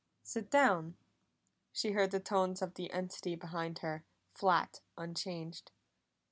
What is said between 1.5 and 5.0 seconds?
She heard the tones of the entity behind her, flat,